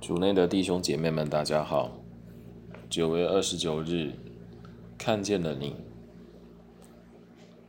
[0.00, 1.90] 主内的弟兄姐妹们，大家好。
[2.88, 4.14] 九月二十九日，
[4.96, 5.76] 看见了你。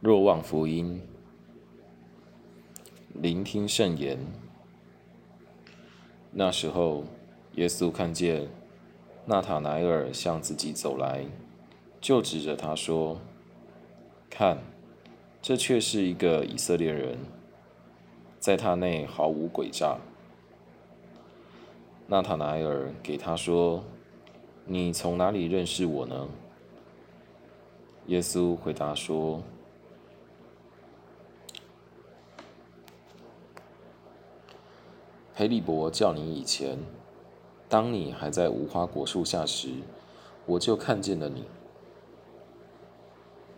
[0.00, 1.00] 若望福音，
[3.14, 4.18] 聆听圣言。
[6.32, 7.04] 那时候，
[7.54, 8.48] 耶稣看见
[9.26, 11.24] 纳塔乃尔向自己走来，
[12.00, 13.20] 就指着他说
[14.28, 14.58] ：“看，
[15.40, 17.18] 这却是一个以色列人，
[18.40, 20.00] 在他内毫无诡诈。”
[22.08, 23.82] 纳塔莱尔给他说
[24.64, 26.28] ：“你从哪里认识我呢？”
[28.06, 29.42] 耶稣回答说
[35.34, 36.78] ：“斐理伯叫你以前，
[37.68, 39.70] 当你还在无花果树下时，
[40.46, 41.42] 我就看见了你。”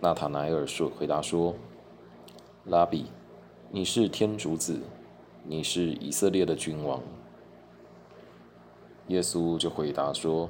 [0.01, 1.55] 纳塔莱尔说：“回答说，
[2.65, 3.05] 拉比，
[3.71, 4.81] 你是天主子，
[5.45, 7.03] 你是以色列的君王。”
[9.09, 10.49] 耶稣就回答说：“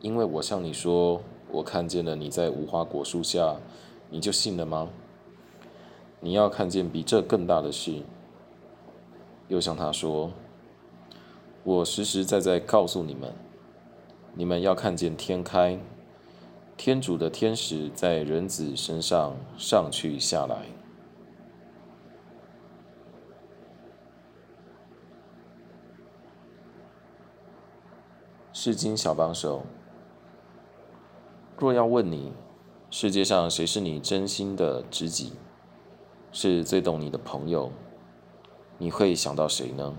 [0.00, 3.56] 因为我向你说，我看见了你在无花果树下，
[4.10, 4.88] 你就信了吗？
[6.20, 8.02] 你要看见比这更大的事。”
[9.48, 10.32] 又向他说
[11.64, 13.32] ：“我实实在在告诉你们，
[14.34, 15.80] 你们要看见天开，
[16.76, 20.66] 天主的天使在人子身上上去下来。”
[28.60, 29.62] 圣经小帮手，
[31.56, 32.30] 若要问你，
[32.90, 35.32] 世界上谁是你真心的知己，
[36.30, 37.72] 是最懂你的朋友，
[38.76, 39.94] 你会想到谁呢？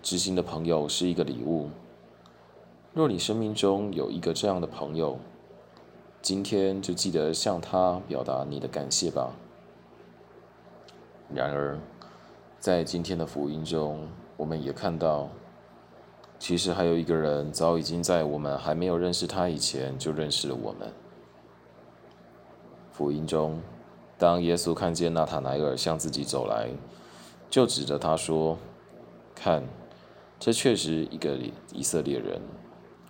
[0.00, 1.70] 知心的朋友是一个礼物。
[2.94, 5.18] 若你生命中有一个这样的朋友，
[6.22, 9.32] 今天就记得向他表达你的感谢吧。
[11.34, 11.76] 然而，
[12.60, 15.28] 在今天的福音中，我们也看到。
[16.38, 20.92] 其实还有一个人，早已经在我们还没有认识他以前就认识了我们。
[22.92, 23.60] 福音中，
[24.18, 26.68] 当耶稣看见纳塔莱尔向自己走来，
[27.48, 28.56] 就指着他说
[29.34, 29.62] ：“看，
[30.38, 31.38] 这确实一个
[31.72, 32.40] 以色列人，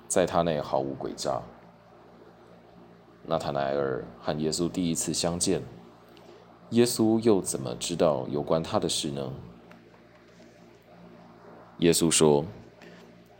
[0.08, 1.42] 在他内毫无诡诈。”
[3.26, 5.60] 纳塔莱尔和耶稣第一次相见，
[6.70, 9.32] 耶稣又怎么知道有关他的事呢？
[11.78, 12.44] 耶稣说。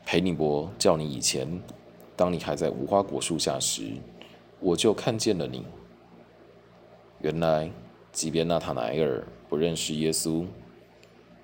[0.06, 1.60] 裴尼伯叫你以前，
[2.14, 3.90] 当你还在无花果树下时，
[4.60, 5.64] 我就看见了你。
[7.20, 7.68] 原来，
[8.12, 10.46] 即便纳塔莱尔不认识耶稣，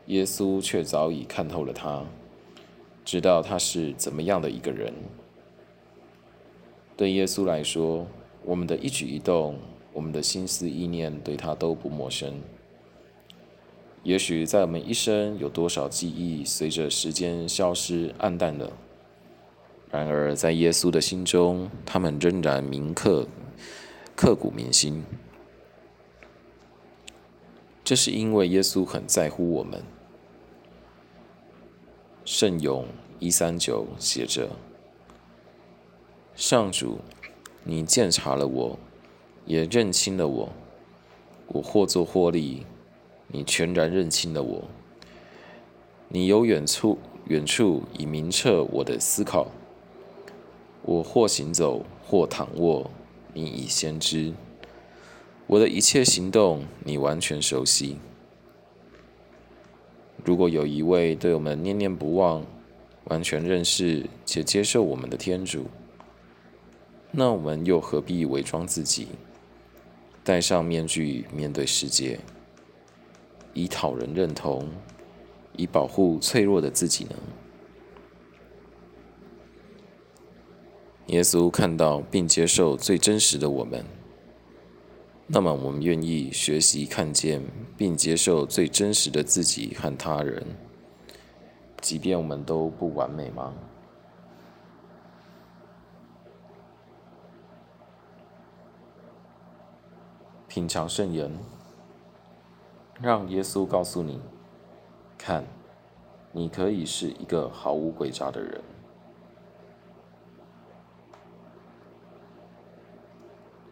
[0.07, 2.05] 耶稣却早已看透了他，
[3.05, 4.95] 知道他是怎么样的一个人。
[6.97, 8.07] 对耶稣来说，
[8.45, 9.59] 我们的一举一动，
[9.93, 12.33] 我们的心思意念，对他都不陌生。
[14.03, 18.73] 也许在我们一生有多少记忆随着时间消失黯淡了，
[19.93, 23.29] 然而在耶稣的心中，他们仍然铭刻、
[24.17, 25.05] 刻骨铭心。
[27.85, 29.83] 这是因为耶稣很在乎我们。
[32.25, 32.87] 圣咏
[33.21, 34.51] 一三九写着
[36.35, 36.99] ：“上主，
[37.63, 38.79] 你鉴察了我，
[39.47, 40.53] 也认清了我，
[41.47, 42.67] 我或作或立。”
[43.33, 44.63] 你全然认清了我，
[46.09, 46.99] 你由远处
[47.29, 49.51] 远处已明彻我的思考。
[50.83, 52.91] 我或行走，或躺卧，
[53.33, 54.35] 你已先知。
[55.47, 57.97] 我的一切行动，你完全熟悉。
[60.25, 62.45] 如果有一位对我们念念不忘、
[63.05, 65.67] 完全认识且接受我们的天主，
[67.11, 69.09] 那我们又何必伪装自己，
[70.23, 72.21] 戴上面具面对世界？
[73.55, 74.69] 以讨人认同，
[75.57, 77.17] 以保护脆弱的自己呢？
[81.07, 83.85] 耶稣看到并接受最真实的我们，
[85.27, 87.43] 那么我们愿意学习看见
[87.77, 90.47] 并接受最真实的自己和他人，
[91.81, 93.53] 即便我们都不完美吗？
[100.49, 101.31] 品尝圣言。
[103.01, 104.21] 让耶稣告诉你：
[105.19, 105.45] 看，
[106.31, 108.61] 你可以是一个毫无诡诈的人。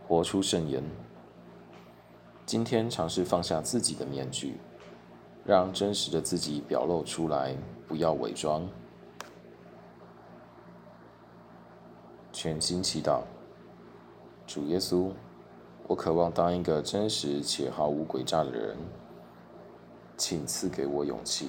[0.08, 0.82] 活出圣言。
[2.44, 4.56] 今天尝试放下自己的面具，
[5.44, 7.54] 让真实的自己表露出来，
[7.86, 8.68] 不要伪装。
[12.32, 13.20] 全心祈祷，
[14.48, 15.12] 主耶稣，
[15.86, 18.76] 我渴望当一个真实且毫无诡诈的人。
[20.20, 21.48] 请赐给我勇气，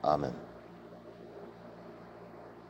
[0.00, 0.32] 阿门。